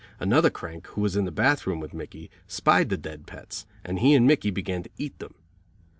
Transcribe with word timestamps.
Another 0.19 0.49
crank, 0.49 0.87
who 0.87 1.01
was 1.01 1.15
in 1.15 1.25
the 1.25 1.31
bath 1.31 1.67
room 1.67 1.79
with 1.79 1.93
Mickey, 1.93 2.31
spied 2.47 2.89
the 2.89 2.97
dead 2.97 3.27
pets, 3.27 3.67
and 3.83 3.99
he 3.99 4.15
and 4.15 4.25
Mickey 4.25 4.49
began 4.49 4.81
to 4.81 4.89
eat 4.97 5.19
them. 5.19 5.35